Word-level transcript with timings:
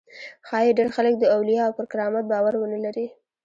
ښایي 0.47 0.71
ډېر 0.77 0.89
خلک 0.95 1.13
د 1.19 1.23
اولیاوو 1.35 1.77
پر 1.77 1.85
کرامت 1.91 2.25
باور 2.31 2.53
ونه 2.57 2.79
لري. 2.85 3.07